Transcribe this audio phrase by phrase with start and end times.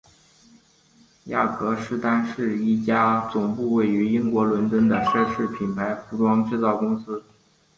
[1.25, 7.23] 雅格狮丹是一家总部位于英国伦敦的奢侈品牌服装制造公司。